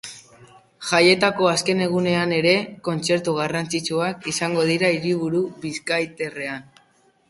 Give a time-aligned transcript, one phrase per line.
[0.91, 2.55] Jaietako azken egunean ere,
[2.89, 6.71] kontzertu garrantzitsuak izango dira hiriburu bizkaitarrean.